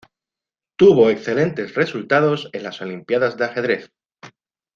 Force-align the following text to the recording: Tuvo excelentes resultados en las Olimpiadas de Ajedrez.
Tuvo 0.77 1.11
excelentes 1.11 1.75
resultados 1.75 2.49
en 2.53 2.63
las 2.63 2.81
Olimpiadas 2.81 3.37
de 3.37 3.45
Ajedrez. 3.45 3.91